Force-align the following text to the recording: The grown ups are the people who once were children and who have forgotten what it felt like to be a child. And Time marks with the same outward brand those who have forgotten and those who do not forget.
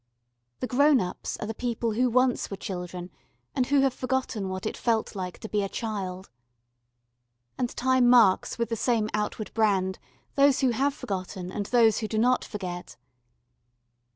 The 0.61 0.65
grown 0.65 0.99
ups 0.99 1.37
are 1.37 1.45
the 1.45 1.53
people 1.53 1.91
who 1.91 2.09
once 2.09 2.49
were 2.49 2.57
children 2.57 3.11
and 3.53 3.67
who 3.67 3.81
have 3.81 3.93
forgotten 3.93 4.49
what 4.49 4.65
it 4.65 4.75
felt 4.75 5.13
like 5.13 5.37
to 5.37 5.47
be 5.47 5.61
a 5.61 5.69
child. 5.69 6.31
And 7.55 7.69
Time 7.77 8.09
marks 8.09 8.57
with 8.57 8.69
the 8.69 8.75
same 8.75 9.11
outward 9.13 9.53
brand 9.53 9.99
those 10.33 10.61
who 10.61 10.71
have 10.71 10.95
forgotten 10.95 11.51
and 11.51 11.67
those 11.67 11.99
who 11.99 12.07
do 12.07 12.17
not 12.17 12.43
forget. 12.43 12.95